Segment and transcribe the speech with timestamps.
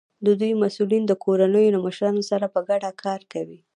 [0.25, 3.59] د دوی مسؤلین د کورنیو له مشرانو سره په ګډه کار کوي.